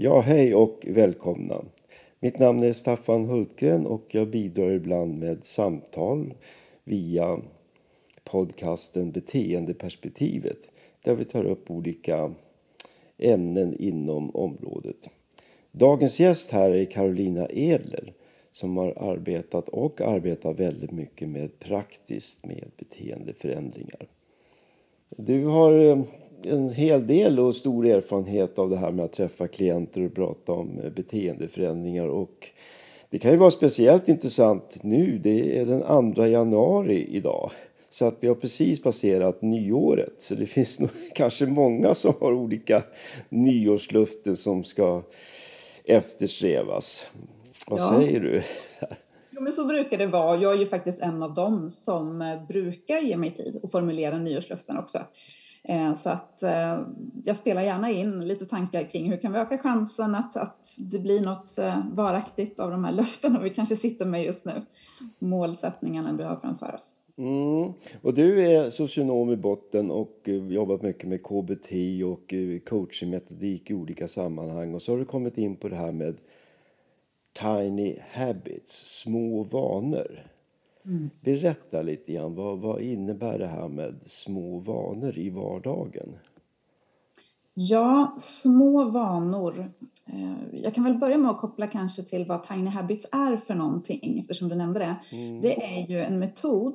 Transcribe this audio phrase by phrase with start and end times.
[0.00, 1.64] Ja, hej och välkomna.
[2.20, 6.34] Mitt namn är Staffan Hultgren och jag bidrar ibland med samtal
[6.84, 7.40] via
[8.24, 10.58] podcasten Beteendeperspektivet
[11.04, 12.34] där vi tar upp olika
[13.18, 15.10] ämnen inom området.
[15.72, 18.12] Dagens gäst här är Carolina Edler
[18.52, 24.08] som har arbetat och arbetar väldigt mycket med praktiskt med beteendeförändringar.
[25.08, 26.02] Du har eh,
[26.46, 30.52] en hel del och stor erfarenhet av det här med att träffa klienter och prata
[30.52, 32.50] om eh, beteendeförändringar och
[33.10, 35.18] det kan ju vara speciellt intressant nu.
[35.18, 37.50] Det är den 2 januari idag.
[37.90, 40.14] Så att vi har precis passerat nyåret.
[40.18, 42.82] Så det finns nog kanske många som har olika
[43.28, 45.02] nyårsluften som ska
[45.84, 47.08] eftersträvas.
[47.70, 48.00] Vad ja.
[48.00, 48.42] säger du?
[49.30, 50.40] Jo, men så brukar det vara.
[50.40, 54.18] Jag är ju faktiskt en av dem som eh, brukar ge mig tid att formulera
[54.18, 54.98] nyårslöften också.
[55.68, 56.80] Eh, så att eh,
[57.24, 60.98] jag spelar gärna in lite tankar kring hur kan vi öka chansen att, att det
[60.98, 64.62] blir något eh, varaktigt av de här löftena vi kanske sitter med just nu.
[65.18, 66.92] Målsättningarna vi har framför oss.
[67.18, 67.72] Mm.
[68.02, 71.72] Och du är socionom i botten och jobbat mycket med KBT
[72.04, 72.34] och
[72.68, 76.16] coachingmetodik i olika sammanhang och så har du kommit in på det här med
[77.32, 80.37] Tiny habits, små vanor.
[80.84, 81.10] Mm.
[81.20, 86.16] Berätta lite grann, vad, vad innebär det här med små vanor i vardagen?
[87.54, 89.72] Ja, små vanor.
[90.06, 93.54] Eh, jag kan väl börja med att koppla kanske till vad Tiny Habits är för
[93.54, 95.16] någonting eftersom du nämnde det.
[95.16, 95.40] Mm.
[95.40, 96.74] Det är ju en metod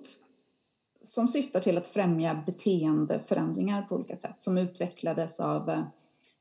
[1.02, 5.84] som syftar till att främja beteendeförändringar på olika sätt som utvecklades av eh,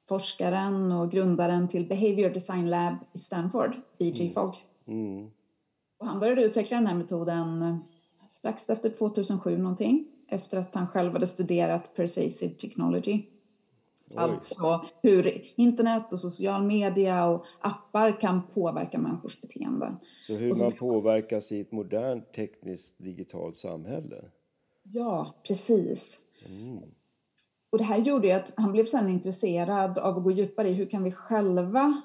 [0.08, 4.20] forskaren och grundaren till Behavior Design Lab i Stanford, B.J.
[4.20, 4.34] Mm.
[4.34, 4.54] Fogg.
[4.86, 5.30] Mm.
[6.02, 7.76] Och han började utveckla den här metoden eh,
[8.30, 13.22] strax efter 2007 någonting, efter att han själv hade studerat persuasive technology.
[14.10, 14.16] Oj.
[14.16, 19.96] Alltså hur internet och social media och appar kan påverka människors beteende.
[20.26, 24.24] Så hur man påverkas i ett modernt tekniskt digitalt samhälle?
[24.82, 26.18] Ja, precis.
[26.46, 26.82] Mm.
[27.70, 30.72] Och det här gjorde ju att han blev sen intresserad av att gå djupare i
[30.72, 32.02] hur kan vi själva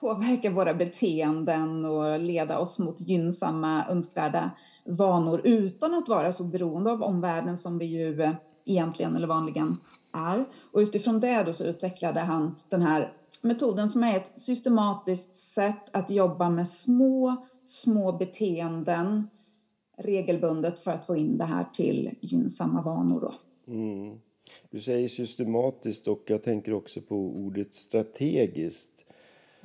[0.00, 4.50] påverka våra beteenden och leda oss mot gynnsamma, önskvärda
[4.84, 9.76] vanor utan att vara så beroende av omvärlden som vi ju eh, egentligen eller vanligen
[10.12, 10.44] är.
[10.72, 15.84] Och utifrån det då så utvecklade han den här metoden som är ett systematiskt sätt
[15.92, 19.28] att jobba med små, små beteenden
[19.98, 23.20] regelbundet för att få in det här till gynnsamma vanor.
[23.20, 23.34] Då.
[23.72, 24.18] Mm.
[24.70, 28.97] Du säger systematiskt och jag tänker också på ordet strategiskt.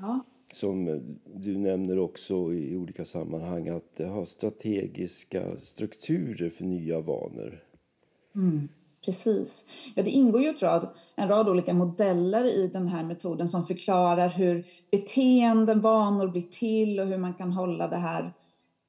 [0.04, 0.20] Ja.
[0.54, 1.02] Som
[1.36, 7.64] du nämner också i olika sammanhang att har strategiska strukturer för nya vanor.
[8.36, 8.68] Mm,
[9.06, 9.66] precis.
[9.96, 14.30] Ja, det ingår ju rad, en rad olika modeller i den här metoden som förklarar
[14.30, 18.34] hur beteenden, vanor blir till och hur man kan hålla det här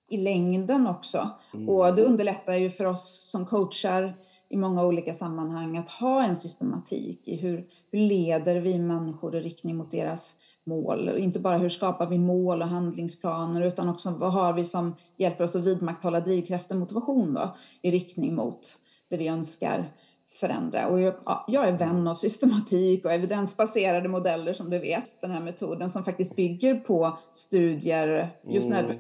[0.09, 1.31] i längden också.
[1.55, 1.69] Mm.
[1.69, 4.15] Och det underlättar ju för oss som coachar
[4.49, 9.41] i många olika sammanhang att ha en systematik i hur, hur leder vi människor i
[9.41, 11.09] riktning mot deras mål.
[11.19, 15.45] Inte bara hur skapar vi mål och handlingsplaner utan också vad har vi som hjälper
[15.45, 19.93] oss att vidmakthålla drivkraften motivation då, i riktning mot det vi önskar
[20.41, 20.89] förändra.
[20.89, 21.15] Och jag,
[21.47, 26.05] jag är vän av systematik och evidensbaserade modeller som du vet, den här metoden som
[26.05, 28.97] faktiskt bygger på studier just när mm.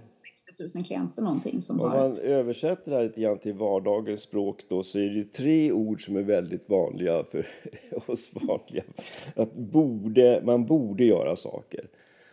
[0.59, 1.99] 000 klienter någonting som Om har...
[1.99, 6.05] man översätter det här lite grann till vardagens språk då så är det tre ord
[6.05, 7.47] som är väldigt vanliga för
[8.11, 8.85] oss vanliga.
[9.37, 11.89] Att borde, man borde göra saker.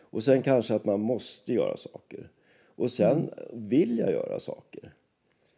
[0.09, 2.29] Och sen kanske att man måste göra saker.
[2.75, 3.69] Och sen mm.
[3.69, 4.93] vill jag göra saker.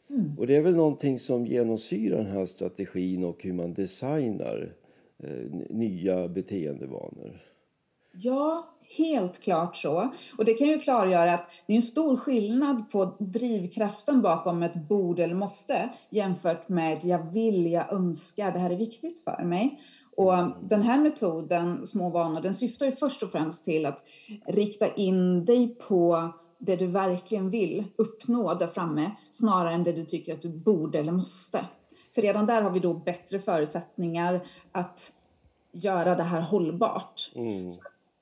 [0.09, 0.40] Mm.
[0.40, 4.74] Och det är väl någonting som genomsyrar den här strategin och hur man designar
[5.18, 5.30] eh,
[5.69, 7.41] nya beteendevanor.
[8.12, 10.14] Ja, Helt klart så.
[10.38, 14.76] Och det kan ju klargöra att det är en stor skillnad på drivkraften bakom ett
[14.76, 19.81] borde eller måste jämfört med jag vill, jag önskar, det här är viktigt för mig.
[20.16, 24.06] Och den här metoden, små vanor, den syftar ju först och främst till att
[24.48, 30.06] rikta in dig på det du verkligen vill uppnå där framme snarare än det du
[30.06, 31.66] tycker att du borde eller måste.
[32.16, 35.12] För redan där har vi då bättre förutsättningar att
[35.72, 37.31] göra det här hållbart.
[37.36, 37.69] Mm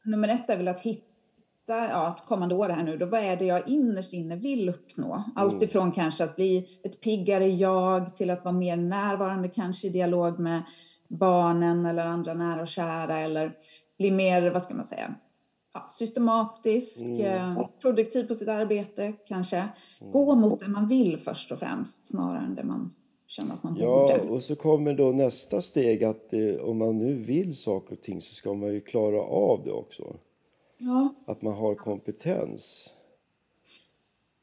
[0.03, 1.03] nummer ett är väl att hitta
[1.67, 5.23] ja, kommande år här nu, då vad är det jag innerst inne vill uppnå?
[5.35, 5.63] Allt mm.
[5.63, 10.39] ifrån kanske att bli ett piggare jag till att vara mer närvarande kanske i dialog
[10.39, 10.63] med
[11.07, 13.53] barnen eller andra nära och kära eller
[13.97, 15.15] bli mer, vad ska man säga,
[15.73, 17.21] ja, systematisk, mm.
[17.21, 19.57] Eh, produktiv på sitt arbete kanske.
[19.57, 20.11] Mm.
[20.11, 22.93] Gå mot det man vill först och främst snarare än det man
[23.31, 24.29] känner att man ja, borde.
[24.29, 28.21] Och så kommer då nästa steg att eh, om man nu vill saker och ting
[28.21, 30.15] så ska man ju klara av det också.
[30.77, 31.13] Ja.
[31.27, 32.93] Att man har kompetens.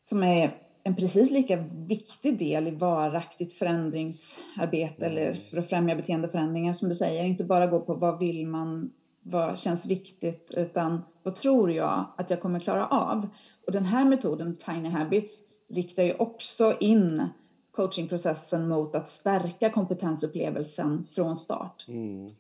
[0.05, 5.11] Som är en precis lika viktig del i varaktigt förändringsarbete mm.
[5.11, 7.25] eller för att främja beteendeförändringar som du säger.
[7.25, 8.93] Inte bara gå på vad vill man,
[9.23, 13.29] vad känns viktigt, utan vad tror jag att jag kommer klara av?
[13.67, 17.23] Och den här metoden, Tiny Habits, riktar ju också in
[17.79, 21.85] coachingprocessen mot att stärka kompetensupplevelsen från start.
[21.89, 22.31] Mm.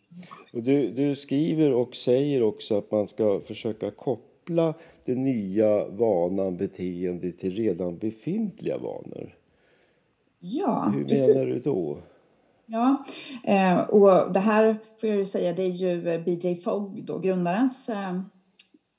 [0.52, 4.75] Och du, du skriver och säger också att man ska försöka koppla
[5.05, 9.35] det nya vanan, beteendet till redan befintliga vanor.
[10.40, 11.29] Ja, Hur precis.
[11.29, 11.99] menar du då?
[12.67, 13.05] Ja,
[13.44, 17.88] eh, och det här får jag ju säga, det är ju BJ Fogg, då, grundarens
[17.88, 18.20] eh,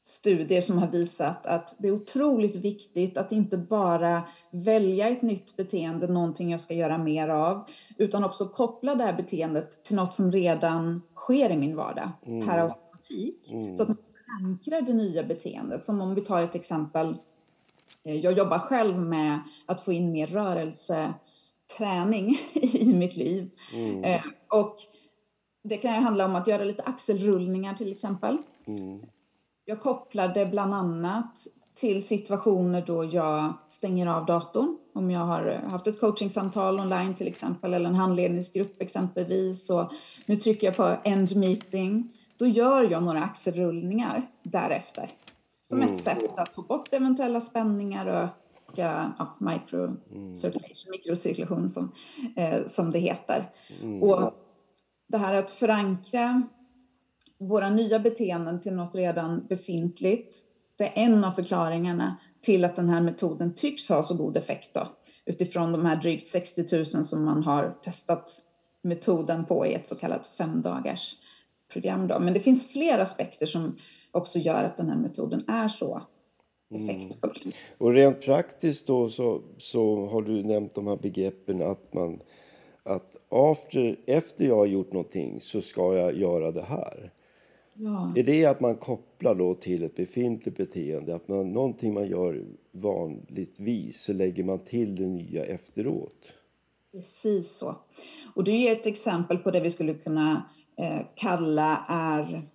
[0.09, 5.55] studier som har visat att det är otroligt viktigt att inte bara välja ett nytt
[5.55, 10.15] beteende, någonting jag ska göra mer av, utan också koppla det här beteendet till något
[10.15, 12.47] som redan sker i min vardag mm.
[12.47, 13.51] per automatik.
[13.51, 13.75] Mm.
[13.75, 15.85] Så att man förankrar det nya beteendet.
[15.85, 17.15] Som om vi tar ett exempel.
[18.03, 23.51] Eh, jag jobbar själv med att få in mer rörelseträning i mitt liv.
[23.73, 24.03] Mm.
[24.03, 24.75] Eh, och
[25.63, 28.37] det kan ju handla om att göra lite axelrullningar till exempel.
[29.69, 34.77] Jag kopplar det bland annat till situationer då jag stänger av datorn.
[34.93, 39.91] Om jag har haft ett coachingsamtal online till exempel eller en handledningsgrupp exempelvis och
[40.25, 42.13] nu trycker jag på end meeting.
[42.37, 45.09] Då gör jag några axelrullningar därefter
[45.63, 45.95] som mm.
[45.95, 48.29] ett sätt att få bort eventuella spänningar och
[48.71, 50.91] öka ja, microcirculation, mm.
[50.91, 51.91] mikrocirkulation som,
[52.35, 53.45] eh, som det heter.
[53.81, 54.03] Mm.
[54.03, 54.33] Och
[55.07, 56.43] det här att förankra
[57.39, 60.37] våra nya beteenden till något redan befintligt.
[60.77, 64.69] Det är en av förklaringarna till att den här metoden tycks ha så god effekt
[64.73, 64.87] då,
[65.25, 68.31] utifrån de här drygt 60 000 som man har testat
[68.81, 71.15] metoden på i ett så kallat femdagars
[71.71, 72.07] program.
[72.07, 72.19] Då.
[72.19, 73.77] Men det finns fler aspekter som
[74.11, 76.01] också gör att den här metoden är så
[76.75, 77.41] effektfull.
[77.41, 77.53] Mm.
[77.77, 82.19] Och rent praktiskt då så, så har du nämnt de här begreppen att man
[82.83, 87.11] att efter, efter jag har gjort någonting så ska jag göra det här.
[87.81, 88.13] Ja.
[88.15, 91.15] Är det att man kopplar då till ett befintligt beteende?
[91.15, 96.33] Att man, någonting man gör vanligtvis så lägger man till det nya efteråt?
[96.91, 97.75] Precis så.
[98.35, 102.49] Och det är ett exempel på det vi skulle kunna eh, kalla är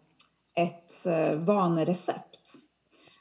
[0.54, 2.54] ett eh, vanerecept.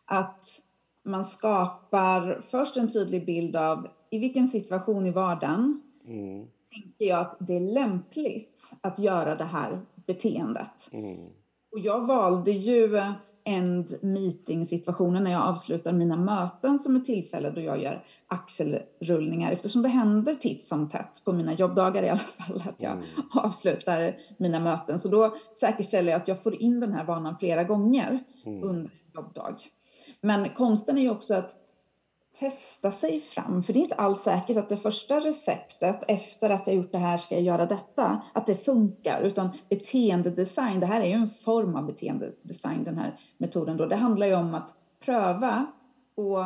[0.05, 0.61] Att
[1.03, 6.47] man skapar först en tydlig bild av i vilken situation i vardagen mm.
[6.73, 10.89] tänker jag att det är lämpligt att göra det här beteendet.
[10.91, 11.29] Mm.
[11.73, 13.01] Och jag valde ju
[13.43, 19.51] end meeting situationen när jag avslutar mina möten som ett tillfälle då jag gör axelrullningar
[19.51, 23.05] eftersom det händer titt som tätt på mina jobbdagar i alla fall att jag mm.
[23.33, 24.99] avslutar mina möten.
[24.99, 28.63] Så då säkerställer jag att jag får in den här vanan flera gånger mm.
[28.63, 29.55] under jobbdag.
[30.21, 31.55] Men konsten är ju också att
[32.39, 33.63] testa sig fram.
[33.63, 36.97] För det är inte alls säkert att det första receptet efter att jag gjort det
[36.97, 39.21] här ska jag göra detta, att det funkar.
[39.21, 43.85] Utan beteendedesign, det här är ju en form av beteendedesign den här metoden då.
[43.85, 44.73] Det handlar ju om att
[45.05, 45.65] pröva
[46.15, 46.45] och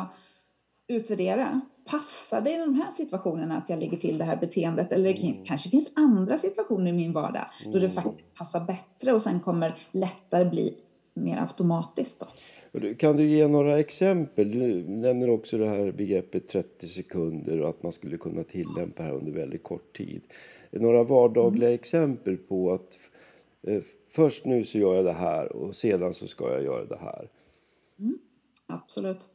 [0.88, 1.60] utvärdera.
[1.84, 4.92] Passar det i de här situationerna att jag lägger till det här beteendet?
[4.92, 5.44] Eller mm.
[5.44, 7.90] kanske finns andra situationer i min vardag då det mm.
[7.90, 10.74] faktiskt passar bättre och sen kommer lättare bli
[11.18, 12.20] mer automatiskt.
[12.20, 12.26] Då.
[12.98, 14.50] Kan du ge några exempel?
[14.50, 19.08] Du nämner också det här begreppet 30 sekunder och att man skulle kunna tillämpa det
[19.08, 20.22] här under väldigt kort tid.
[20.70, 21.74] Några vardagliga mm.
[21.74, 22.98] exempel på att
[23.62, 26.98] eh, först nu så gör jag det här och sedan så ska jag göra det
[27.00, 27.28] här.
[27.98, 28.18] Mm,
[28.66, 29.28] absolut.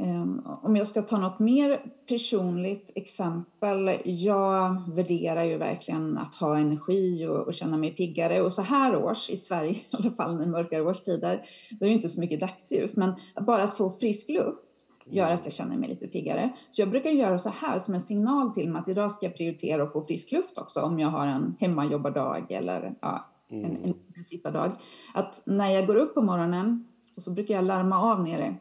[0.00, 4.00] Ehm, om jag ska ta något mer personligt exempel.
[4.04, 8.42] Jag värderar ju verkligen att ha energi och, och känna mig piggare.
[8.42, 11.94] Och så här års, i Sverige i alla fall, i mörkare årstider, då är det
[11.94, 12.96] inte så mycket dagsljus.
[12.96, 14.70] Men bara att få frisk luft
[15.06, 16.52] gör att jag känner mig lite piggare.
[16.70, 19.36] Så jag brukar göra så här som en signal till mig att idag ska jag
[19.36, 23.94] prioritera att få frisk luft också om jag har en hemmajobbardag eller ja, en, en,
[24.16, 24.72] en sittardag.
[25.14, 28.56] Att när jag går upp på morgonen och så brukar jag larma av nere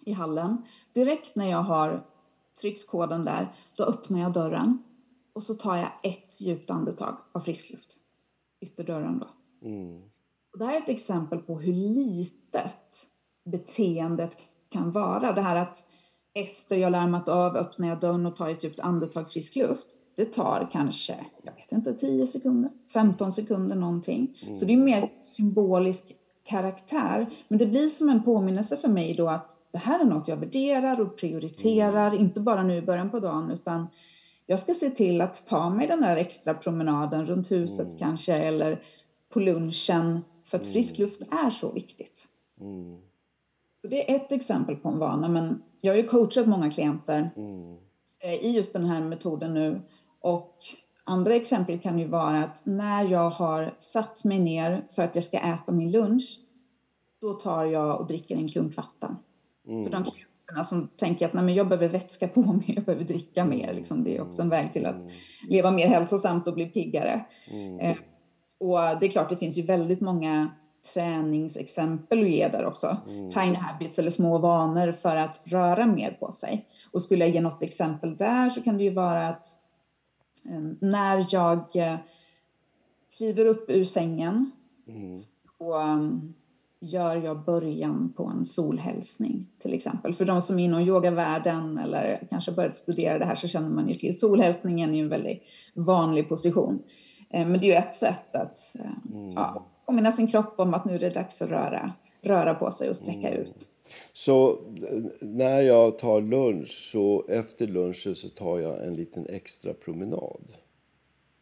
[0.00, 0.62] i hallen.
[0.92, 2.06] Direkt när jag har
[2.60, 4.82] tryckt koden där, då öppnar jag dörren
[5.32, 7.96] och så tar jag ett djupt andetag av frisk luft.
[8.60, 9.28] Ytterdörren då.
[9.68, 10.02] Mm.
[10.52, 13.06] Och det här är ett exempel på hur litet
[13.44, 14.36] beteendet
[14.68, 15.32] kan vara.
[15.32, 15.86] Det här att
[16.34, 19.86] efter jag larmat av öppnar jag dörren och tar ett djupt andetag frisk luft.
[20.16, 24.38] Det tar kanske, jag vet inte, 10 sekunder, 15 sekunder någonting.
[24.42, 24.56] Mm.
[24.56, 27.30] Så det är mer symbolisk karaktär.
[27.48, 30.36] Men det blir som en påminnelse för mig då att det här är något jag
[30.36, 32.20] värderar och prioriterar, mm.
[32.20, 33.86] inte bara nu i början på dagen, utan
[34.46, 37.98] jag ska se till att ta mig den där extra promenaden runt huset mm.
[37.98, 38.82] kanske, eller
[39.28, 41.08] på lunchen, för att frisk mm.
[41.10, 42.28] luft är så viktigt.
[42.60, 42.96] Mm.
[43.80, 47.30] Så det är ett exempel på en vana, men jag har ju coachat många klienter
[47.36, 47.76] Mm.
[48.18, 49.80] eh, i just den här metoden nu.
[50.20, 50.56] Och
[51.04, 55.24] andra exempel kan ju vara att när jag har satt mig ner för att jag
[55.24, 56.40] ska äta min lunch,
[57.20, 59.16] då tar jag och dricker en klunk vatten.
[59.70, 59.84] Mm.
[59.84, 63.04] För de klienterna som tänker att Nej, men jag behöver vätska på mig, jag behöver
[63.04, 63.72] dricka mer.
[63.72, 64.04] Liksom.
[64.04, 64.96] Det är också en väg till att
[65.48, 67.24] leva mer hälsosamt och bli piggare.
[67.50, 67.80] Mm.
[67.80, 67.96] Eh,
[68.58, 70.50] och det är klart, det finns ju väldigt många
[70.94, 72.96] träningsexempel att ge där också.
[73.08, 73.30] Mm.
[73.30, 76.66] Tiny habits eller små vanor för att röra mer på sig.
[76.92, 79.46] Och skulle jag ge något exempel där så kan det ju vara att
[80.44, 81.96] eh, när jag eh,
[83.16, 84.50] kliver upp ur sängen
[84.88, 85.18] Mm.
[85.58, 86.34] så um,
[86.80, 90.14] gör jag början på en solhälsning till exempel.
[90.14, 93.88] För de som är inom yogavärlden eller kanske börjat studera det här så känner man
[93.88, 95.42] ju till solhälsningen är en väldigt
[95.74, 96.82] vanlig position.
[97.30, 99.30] Eh, Men det är ju ett sätt att eh, Mm.
[99.32, 102.90] ja, påminna sin kropp om att nu är det dags att röra, röra på sig
[102.90, 103.40] och sträcka Mm.
[103.40, 103.68] ut.
[104.12, 109.72] Så eh, när jag tar lunch så efter lunchen så tar jag en liten extra
[109.74, 110.52] promenad.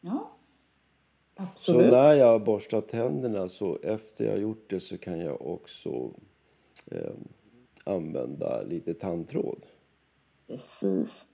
[0.00, 0.30] Ja,
[1.54, 6.10] Så när jag borstar tänderna så efter jag gjort det så kan jag också
[6.90, 7.12] eh,
[7.84, 9.66] använda lite tandtråd.
[10.46, 11.26] Precis.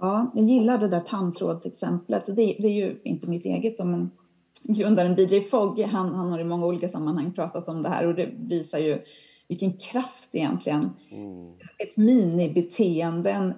[0.00, 2.26] Ja, jag gillar det där tandtrådsexemplet.
[2.26, 4.10] Det, det är ju inte mitt eget men
[4.62, 8.14] grundaren BJ Fogg, han, han har i många olika sammanhang pratat om det här och
[8.14, 9.02] det visar ju
[9.48, 11.52] vilken kraft egentligen Mm.
[11.78, 13.54] ett minibeteende, en,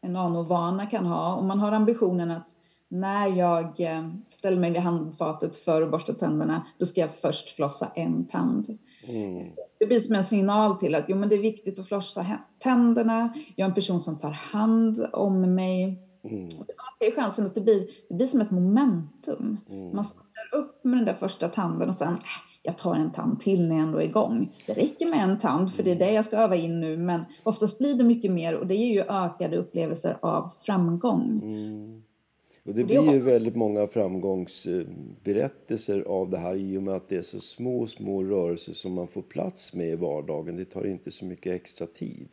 [0.00, 1.34] en nanovana kan ha.
[1.34, 2.48] Om man har ambitionen att
[2.88, 7.56] när jag eh, ställer mig vid handfatet för att borsta tänderna, då ska jag först
[7.56, 8.78] flossa en tand.
[9.08, 9.50] Mm.
[9.78, 12.26] Det blir som en signal till att jo, men det är viktigt att flossa
[12.58, 13.34] tänderna.
[13.56, 16.02] Jag är en person som tar hand om mig.
[16.24, 16.48] Mm.
[16.98, 19.58] Det är chansen att det blir, det blir som ett momentum.
[19.68, 19.96] Mm.
[19.96, 22.20] Man startar upp med den där första tanden och sen äh,
[22.62, 24.52] jag tar en tand till när jag ändå är igång.
[24.66, 27.24] Det räcker med en tand för det är det jag ska öva in nu men
[27.42, 31.40] oftast blir det mycket mer och det ger ju ökade upplevelser av framgång.
[31.42, 32.02] Mm.
[32.66, 37.16] Och det blir ju väldigt många framgångsberättelser av det här i och med att det
[37.16, 40.56] är så små, små rörelser som man får plats med i vardagen.
[40.56, 42.28] Det tar inte så mycket extra tid.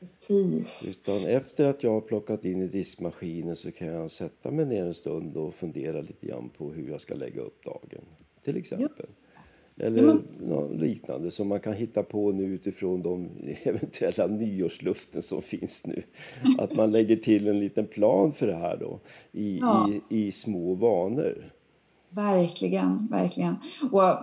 [0.00, 0.84] Precis.
[0.86, 4.84] Utan efter att jag har plockat in i diskmaskinen så kan jag sätta mig ner
[4.84, 8.04] en stund och fundera lite grann på hur jag ska lägga upp dagen.
[8.42, 9.06] Till exempel.
[9.80, 13.28] Eller Ja, något liknande som man kan hitta på nu utifrån de
[13.62, 16.02] eventuella nyårsluften som finns nu.
[16.58, 19.00] Att man lägger till en liten plan för det här då
[19.32, 19.90] i, Ja.
[20.08, 21.52] i, i små vanor.
[22.10, 23.56] Verkligen, verkligen.
[23.92, 24.14] Och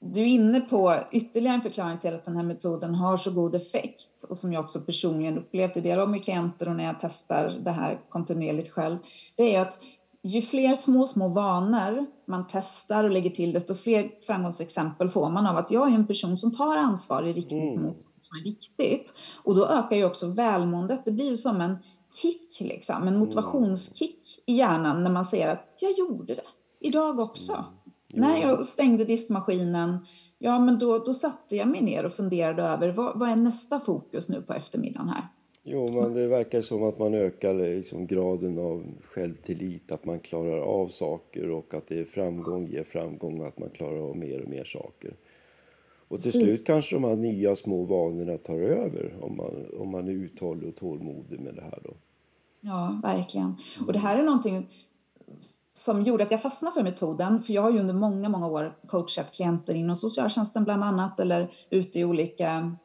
[0.00, 3.54] du är inne på ytterligare en förklaring till att den här metoden har så god
[3.54, 7.54] effekt och som jag också personligen upplevt i dialog med klienter och när jag testar
[7.64, 8.96] det här kontinuerligt själv.
[9.36, 9.78] Det är att
[10.22, 15.46] ju fler små, små vanor man testar och lägger till desto fler framgångsexempel får man
[15.46, 17.82] av att jag är en person som tar ansvar i riktning Mm.
[17.82, 19.12] mot vad som är viktigt.
[19.44, 21.04] Och då ökar ju också välmåendet.
[21.04, 21.78] Det blir ju som en
[22.22, 26.42] kick, liksom, en motivationskick i hjärnan när man ser att jag gjorde det
[26.80, 27.64] idag också.
[28.08, 28.20] Jo.
[28.20, 30.06] När jag stängde diskmaskinen,
[30.38, 33.80] ja men då, då satte jag mig ner och funderade över vad, vad är nästa
[33.80, 35.28] fokus nu på eftermiddagen här?
[35.62, 40.58] Jo, men det verkar som att man ökar liksom graden av självtillit, att man klarar
[40.58, 44.48] av saker och att det är framgång ger framgång att man klarar av mer och
[44.48, 45.14] mer saker.
[46.08, 46.42] Och till Precis.
[46.42, 50.68] slut kanske de här nya små vanorna tar över om man, om man är uthållig
[50.68, 51.90] och tålmodig med det här då.
[52.60, 53.54] Ja, verkligen.
[53.86, 54.68] Och det här är någonting
[55.72, 57.42] som gjorde att jag fastnade för metoden.
[57.42, 61.52] För jag har ju under många, många år coachat klienter inom socialtjänsten bland annat eller
[61.70, 62.76] ute i olika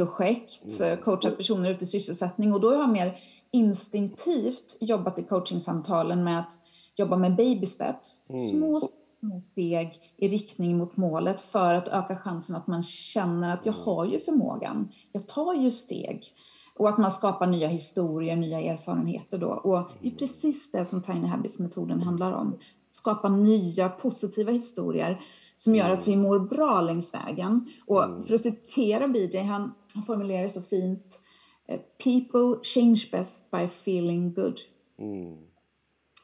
[0.00, 0.96] arbetsmarknadsprojekt, Mm.
[1.02, 3.18] coachat personer ute i sysselsättning och då har jag mer
[3.50, 6.58] instinktivt jobbat i coachingsamtalen med att
[6.96, 8.50] jobba med baby steps, Mm.
[8.50, 8.80] små,
[9.20, 13.72] små steg i riktning mot målet för att öka chansen att man känner att jag
[13.72, 16.34] har ju förmågan, jag tar ju steg.
[16.74, 19.48] Och att man skapar nya historier, nya erfarenheter då.
[19.48, 22.58] Och det är precis det som Tiny Habits-metoden handlar om.
[22.90, 25.20] Skapa nya positiva historier
[25.56, 27.68] som gör att vi mår bra längs vägen.
[27.86, 31.20] Och för att citera BJ, han, han formulerar det så fint.
[31.66, 34.60] eh, People change best by feeling good.
[34.98, 35.36] Mm.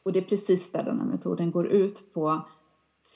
[0.03, 2.41] Och det är precis där den här metoden går ut på.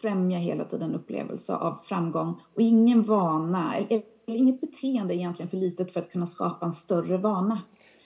[0.00, 5.50] Främja hela tiden upplevelse av framgång och ingen vana eller, eller inget beteende är egentligen
[5.50, 7.62] för litet för att kunna skapa en större vana.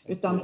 [0.06, 0.40] Utan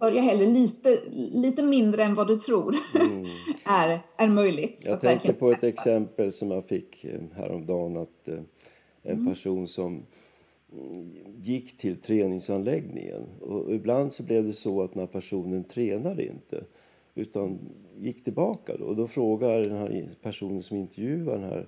[0.00, 1.00] börja hellre lite,
[1.32, 3.26] lite mindre än vad du tror Mm.
[3.64, 4.82] är, är möjligt.
[4.86, 8.34] Jag tänker på ett exempel som jag fick eh, häromdagen att eh,
[9.02, 9.26] en Mm.
[9.26, 10.02] person som
[10.72, 11.10] mm,
[11.42, 16.64] gick till träningsanläggningen och ibland så blev det så att när personen tränade inte
[17.14, 17.58] utan
[17.98, 21.66] gick tillbaka då, och då frågar den här personen som intervjuar den här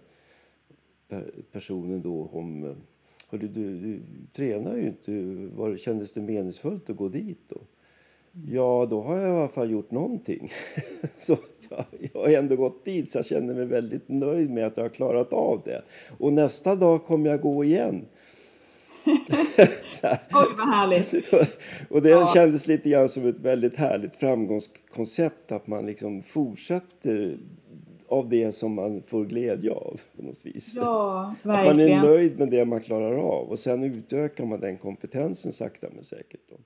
[1.08, 2.72] per- personen då om eh,
[3.30, 4.00] Hörru, du, du
[4.32, 5.12] tränar ju inte.
[5.56, 7.56] Var, kändes det meningsfullt att gå dit då?
[8.44, 10.52] Ja, då har jag i alla fall gjort någonting.
[11.18, 11.36] så
[11.68, 14.84] jag, jag har ändå gått dit så jag känner mig väldigt nöjd med att jag
[14.84, 15.82] har klarat av det.
[16.18, 18.04] Och nästa dag kommer jag gå igen.
[19.06, 21.14] Oj, vad härligt.
[21.90, 22.30] och det ja.
[22.34, 27.38] kändes lite grann som ett väldigt härligt framgångskoncept att man liksom fortsätter
[28.08, 30.72] av det som man får glädje av på något vis.
[30.76, 31.98] Ja, verkligen.
[31.98, 35.52] Att man är nöjd med det man klarar av och sen utökar man den kompetensen
[35.52, 36.40] sakta men säkert.
[36.50, 36.56] Då.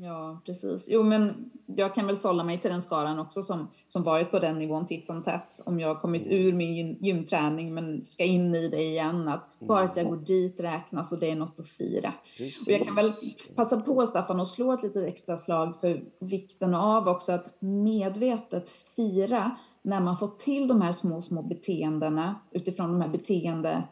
[0.00, 0.84] Ja, precis.
[0.88, 4.38] Jo, men jag kan väl sålla mig till den skaran också som, som varit på
[4.38, 5.60] den nivån titt som tätt.
[5.64, 6.38] Om jag har kommit mm.
[6.38, 9.28] ur min gymträning men ska in i det igen.
[9.28, 10.18] Att bara att jag mm.
[10.18, 12.12] går dit räknas och det är något att fira.
[12.36, 12.66] Precis.
[12.66, 13.12] Och jag kan väl
[13.54, 18.70] passa på Staffan och slå ett litet extra slag för vikten av också att medvetet
[18.70, 23.82] fira när man får till de här små, små beteendena utifrån de här beteende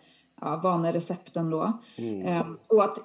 [0.41, 1.73] ja, vanerecepten då.
[1.97, 2.27] Mm.
[2.27, 2.99] Ehm, och att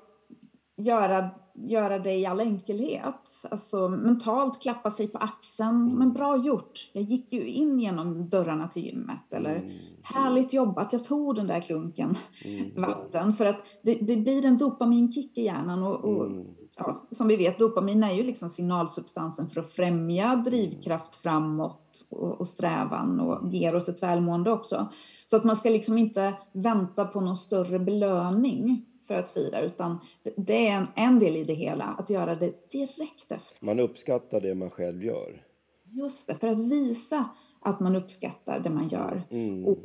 [0.84, 3.46] göra göra det i all enkelhet.
[3.52, 5.98] Alltså mentalt klappa sig på axeln.
[5.98, 6.90] Men bra gjort.
[6.94, 9.34] Jag gick ju in genom dörrarna till gymmet.
[9.34, 9.72] Eller mm.
[10.04, 10.94] härligt jobbat.
[10.94, 12.72] Jag tog den där klunken mm.
[12.82, 13.34] vatten.
[13.34, 15.84] För att det, det, blir en dopaminkick i hjärnan.
[15.84, 16.46] Och, och mm.
[16.78, 22.42] ja, som vi vet, dopamin är ju liksom signalsubstansen för att främja drivkraft framåt och,
[22.42, 24.90] och strävan och ger oss ett välmående också.
[25.28, 30.00] Så att man ska liksom inte vänta på någon större belöning för att fira, utan
[30.36, 33.58] det är en, en del i det hela, att göra det direkt efter.
[33.60, 35.44] Man uppskattar det man själv gör.
[35.84, 37.30] Just det, för att visa
[37.60, 39.24] att man uppskattar det man gör.
[39.30, 39.66] Mm.
[39.66, 39.78] Och,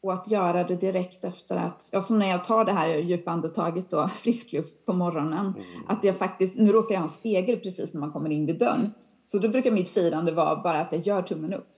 [0.00, 3.30] och, att göra det direkt efter att, ja, som när jag tar det här djupa
[3.30, 5.82] andetaget då, frisk luft på morgonen, mm.
[5.88, 8.58] att jag faktiskt, nu råkar jag ha en spegel precis när man kommer in vid
[8.58, 8.90] dörren,
[9.26, 11.68] så då brukar mitt firande vara bara att jag gör tummen upp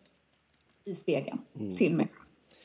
[0.84, 1.76] i spegeln mm.
[1.76, 2.08] till mig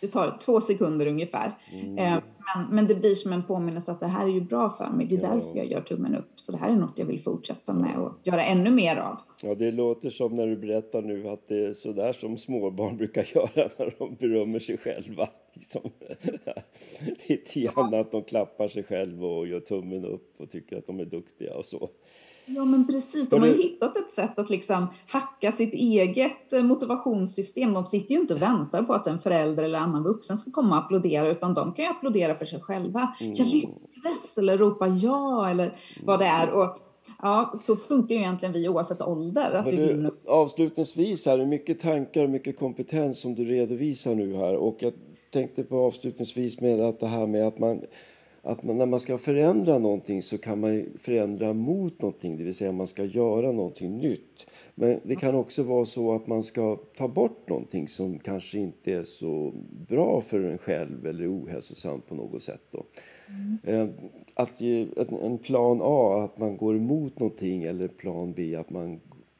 [0.01, 1.51] det tar två sekunder ungefär.
[1.71, 1.97] Mm.
[1.97, 2.23] Eh,
[2.55, 5.05] men, men det blir som en påminnelse att det här är ju bra för mig.
[5.05, 5.35] Det är ja.
[5.35, 6.31] därför jag gör tummen upp.
[6.35, 9.17] Så det här är något jag vill fortsätta med och göra ännu mer av.
[9.43, 12.97] Ja, det låter som när du berättar nu att det är så där som småbarn
[12.97, 15.29] brukar göra när de berömmer sig själva.
[15.53, 15.81] Liksom.
[17.27, 20.99] Lite grann att de klappar sig själva och gör tummen upp och tycker att de
[20.99, 21.89] är duktiga och så.
[22.45, 23.29] Ja, men precis.
[23.29, 27.73] De har ju hittat ett sätt att liksom hacka sitt eget eh, motivationssystem.
[27.73, 30.77] De sitter ju inte och väntar på att en förälder eller annan vuxen ska komma
[30.77, 33.15] och applådera, utan de kan ju applådera för sig själva.
[33.19, 33.33] Mm.
[33.33, 35.73] Jag lyckades, eller ropa ja, eller
[36.03, 36.51] vad det är.
[36.51, 36.77] Och,
[37.21, 39.51] ja, så funkar ju egentligen vi oavsett ålder.
[39.51, 44.55] Att vi du, avslutningsvis här, mycket tankar och mycket kompetens som du redovisar nu här.
[44.55, 44.93] Och jag
[45.31, 47.81] tänkte på avslutningsvis med att det här med att man
[48.43, 52.55] att man, när man ska förändra någonting så kan man förändra mot någonting, det vill
[52.55, 54.47] säga man ska göra någonting nytt.
[54.75, 58.93] Men det kan också vara så att man ska ta bort någonting som kanske inte
[58.93, 59.53] är så
[59.87, 62.61] bra för en själv eller ohälsosamt på något sätt.
[62.71, 62.83] Då.
[63.67, 63.89] Mm.
[64.33, 64.87] Att ge
[65.23, 68.99] en plan A, att man går emot någonting eller plan B, att man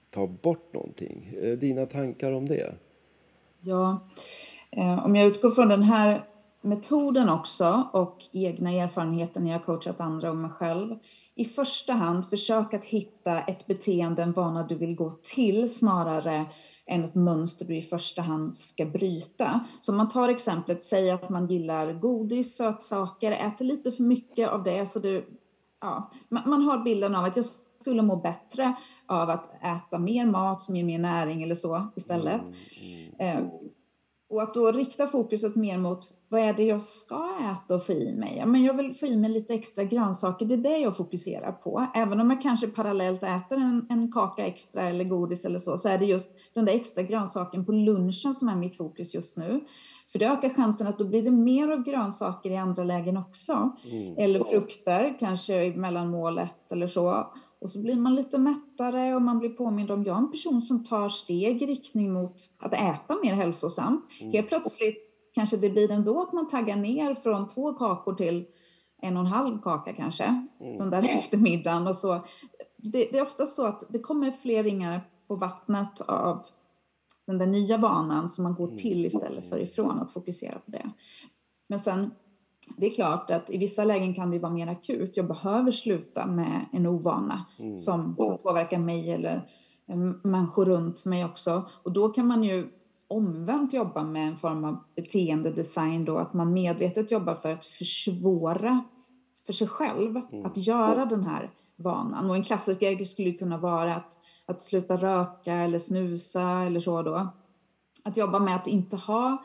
[0.10, 1.32] tar bort någonting.
[1.42, 2.74] Eh, dina tankar om det?
[3.62, 4.00] Ja,
[4.72, 6.24] eh, om jag utgår från den här
[6.62, 10.96] metoden också och egna erfarenheter när jag coachat andra och mig själv.
[11.36, 16.46] I första hand försök att hitta ett beteende, en vana du vill gå till snarare
[16.86, 19.60] än ett mönster du i första hand ska bryta.
[19.82, 24.50] Så om man tar exemplet, säg att man gillar godis, sötsaker, äter lite för mycket
[24.50, 25.26] av det så du,
[25.82, 27.46] ja, man har bilden av att jag
[27.82, 32.42] skulle må bättre av att äta mer mat som ger mer näring eller så istället.
[32.42, 32.54] Mm,
[33.20, 33.38] mm.
[33.38, 33.44] Eh,
[34.32, 37.94] och att då rikta fokuset mer mot vad är det jag ska äta och få
[37.94, 38.38] i mig?
[38.38, 41.52] Ja, men jag vill få i mig lite extra grönsaker, det är det jag fokuserar
[41.52, 41.88] på.
[41.96, 45.90] Även om jag kanske parallellt äter en, en kaka extra eller godis eller så, så
[45.90, 49.62] är det just den där extra grönsaken på lunchen som är mitt fokus just nu.
[50.12, 53.72] För det ökar chansen att då blir det mer av grönsaker i andra lägen också.
[53.92, 54.18] Mm.
[54.18, 57.28] Eller frukter, kanske mellan mål ett eller så.
[57.62, 60.62] Och så blir man lite mättare och man blir påmind om, jag är en person
[60.62, 64.06] som tar steg i riktning mot att äta mer hälsosamt.
[64.20, 64.34] Mm.
[64.34, 68.46] Helt plötsligt kanske det blir ändå att man taggar ner från två kakor till
[69.02, 70.78] en och en halv kaka kanske, mm.
[70.78, 72.14] den där eftermiddagen och så.
[72.78, 76.46] Det, det, är ofta så att det kommer fler ringar på vattnet av
[77.28, 78.78] den där nya banan som man går mm.
[78.78, 80.90] till istället för ifrån att fokusera på det.
[81.68, 82.12] Men sen,
[82.78, 85.18] det är klart att i vissa lägen kan det vara mer akut.
[85.18, 87.78] Jag behöver sluta med en ovana mm.
[87.78, 89.48] som, som påverkar mig eller
[90.24, 91.64] människor runt mig också.
[91.84, 92.68] Och då kan man ju
[93.08, 98.84] omvänt jobba med en form av beteendedesign då, att man medvetet jobbar för att försvåra
[99.46, 100.46] för sig själv mm.
[100.46, 102.30] att göra den här vanan.
[102.30, 107.28] Och en klassiker skulle kunna vara att, att sluta röka eller snusa eller så då.
[108.04, 109.38] Att jobba med att inte ha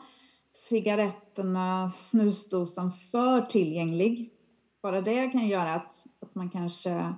[0.69, 4.33] cigaretterna, snusdosan för tillgänglig
[4.87, 7.13] bara det kan göra att, att man kanske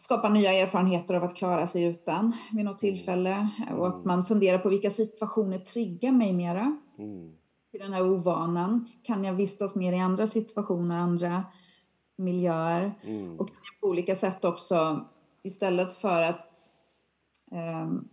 [0.00, 4.58] skapar nya erfarenheter av att klara sig utan vid något tillfälle och att man funderar
[4.58, 6.76] på vilka situationer triggar mig mera.
[6.98, 7.32] Mm.
[7.70, 8.88] Till den här ovanan.
[9.02, 11.44] Kan jag vistas mer i andra situationer, andra
[12.16, 12.94] miljöer?
[13.02, 13.40] Mm.
[13.40, 15.04] Och på olika sätt också,
[15.42, 16.70] istället för att
[17.50, 18.08] um,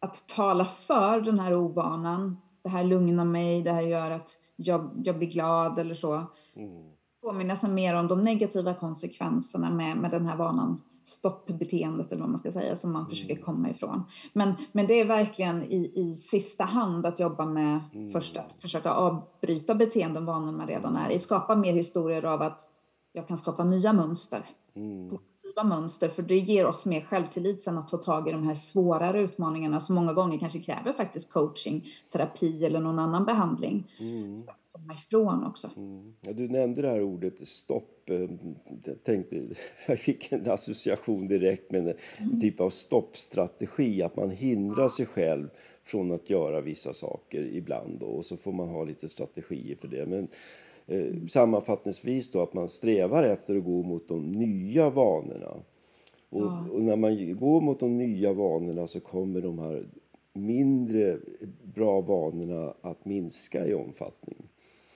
[0.00, 4.90] att tala för den här ovanan, det här lugnar mig, det här gör att jag,
[5.04, 6.14] jag blir glad eller så.
[6.56, 6.90] Mm.
[7.22, 12.30] Påminna sig mer om de negativa konsekvenserna med, med den här vanan stoppbeteendet eller vad
[12.30, 13.10] man ska säga som man mm.
[13.10, 14.02] försöker komma ifrån.
[14.32, 18.12] Men, men det är verkligen i, i sista hand att jobba med mm.
[18.12, 22.60] först att försöka avbryta beteenden, vanor man redan är i, skapa mer historier av att
[23.12, 24.44] jag kan skapa nya mönster.
[24.74, 25.18] Mm
[25.54, 28.54] positiva mönster för det ger oss mer självtillit sen att ta tag i de här
[28.54, 33.90] svårare utmaningarna som många gånger kanske kräver faktiskt coaching, terapi eller någon annan behandling.
[34.00, 34.42] Mm.
[34.72, 35.70] komma ifrån också.
[35.76, 36.14] Mm.
[36.20, 38.10] Ja, du nämnde det här ordet stopp.
[38.10, 38.30] Eh,
[38.84, 39.42] jag tänkte,
[39.86, 42.40] jag fick en association direkt med en mm.
[42.40, 45.48] typ av stoppstrategi, att man hindrar sig själv
[45.84, 49.88] från att göra vissa saker ibland då, och så får man ha lite strategier för
[49.88, 50.06] det.
[50.06, 50.28] Men
[50.86, 55.50] eh, sammanfattningsvis då att man strävar efter att gå mot de nya vanorna.
[56.30, 56.66] Och, ja.
[56.72, 59.86] och, när man går mot de nya vanorna så kommer de här
[60.32, 61.18] mindre
[61.62, 64.36] bra vanorna att minska i omfattning.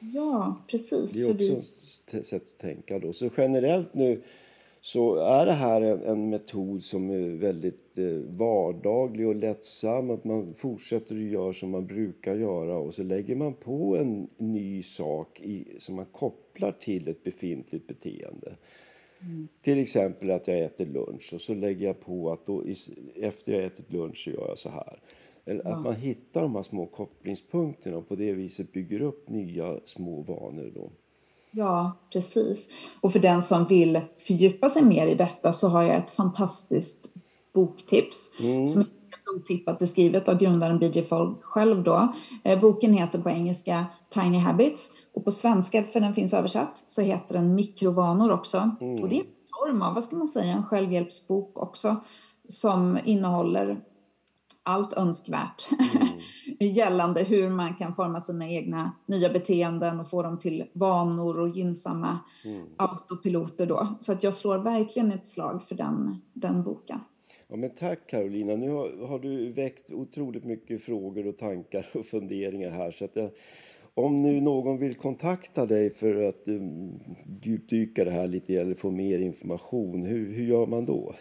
[0.00, 1.10] Ja, precis.
[1.10, 3.12] Det är också ett sätt att tänka då.
[3.12, 4.22] Så generellt nu
[4.80, 10.10] så är det här en, en metod som är väldigt eh, vardaglig och lättsam.
[10.10, 14.28] Att man fortsätter att göra som man brukar göra och så lägger man på en
[14.36, 18.56] ny sak i, som man kopplar till ett befintligt beteende.
[19.20, 19.48] Mm.
[19.62, 22.64] Till exempel att jag äter lunch och så lägger jag på att då,
[23.14, 25.00] efter jag ätit lunch så gör jag så här.
[25.44, 25.70] Eller ja.
[25.70, 30.22] att man hittar de här små kopplingspunkterna och på det viset bygger upp nya små
[30.22, 30.72] vanor.
[30.74, 30.90] Då.
[31.58, 32.68] Ja, precis.
[33.00, 37.14] Och för den som vill fördjupa sig mer i detta så har jag ett fantastiskt
[37.54, 38.68] boktips mm.
[38.68, 39.82] som är helt otippat.
[39.82, 41.02] Är skrivet av grundaren B.J.
[41.02, 42.12] Fogg själv då.
[42.44, 47.02] Eh, boken heter på engelska Tiny Habits och på svenska, för den finns översatt, så
[47.02, 48.70] heter den Mikrovanor också.
[48.80, 49.02] Mm.
[49.02, 49.26] Och det är en
[49.64, 51.96] form av, vad ska man säga, en självhjälpsbok också
[52.48, 53.80] som innehåller
[54.62, 56.07] allt önskvärt mm.
[56.66, 61.48] Gällande hur man kan forma sina egna nya beteenden och få dem till vanor och
[61.48, 62.66] gynnsamma mm.
[62.76, 63.98] autopiloter då.
[64.00, 67.00] Så att jag slår verkligen ett slag för den, den boken.
[67.48, 68.56] Ja, men tack Carolina.
[68.56, 72.90] Nu har, har, du väckt otroligt mycket frågor och tankar och funderingar här.
[72.90, 73.30] Så att jag,
[73.94, 77.00] om nu någon vill kontakta dig för att um,
[77.42, 81.14] djupdyka det här lite eller få mer information, hur, hur gör man då?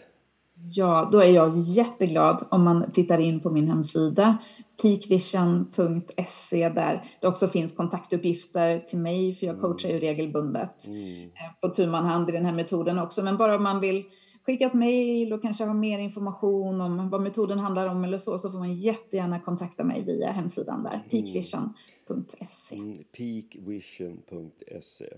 [0.72, 4.38] Ja, då är jag jätteglad om man tittar in på min hemsida
[4.82, 9.62] peakvision.se där det också finns kontaktuppgifter till mig för jag mm.
[9.62, 11.24] coachar ju regelbundet mm.
[11.24, 13.24] Eh, på tu man hand i den här metoden också.
[13.24, 14.04] Men bara om man vill
[14.46, 18.38] skicka ett mejl och kanske ha mer information om vad metoden handlar om eller så,
[18.38, 21.10] så får man jättegärna kontakta mig via hemsidan där, mm.
[21.10, 22.76] peakvision.se.
[22.76, 25.14] Mm, peakvision.se.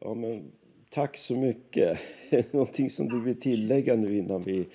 [0.00, 0.52] Ja, men
[0.94, 1.98] Tack så mycket.
[2.52, 4.66] Någonting som du vill tillägga nu innan vi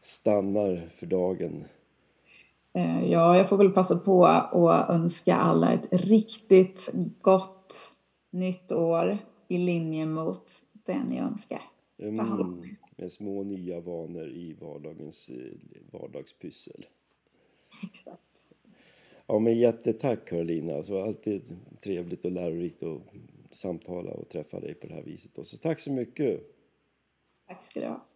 [0.00, 1.64] stannar för dagen?
[2.72, 7.72] Eh, ja, jag får väl passa på att önska alla ett riktigt gott
[8.30, 11.62] nytt år i linje mot det ni önskar.
[11.98, 12.62] Mm,
[12.96, 15.36] med små nya vanor i vardagens eh,
[15.90, 16.86] vardagspyssel.
[17.82, 18.22] Exakt.
[19.26, 20.74] Ja, men jättetack Karolina.
[20.74, 23.00] Alltså, alltid trevligt och lärorikt att
[23.56, 25.46] samtala och träffa dig på det här viset.
[25.46, 26.40] Så tack så mycket.
[27.46, 28.06] Tack ska du ha.